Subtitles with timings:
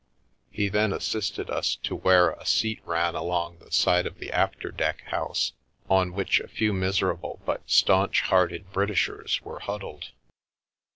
[0.49, 4.71] He then assisted us to where a seat ran along the side of the after
[4.71, 5.53] deck house,
[5.91, 10.09] on which a few miserable but staunch hearted Britishers were huddled.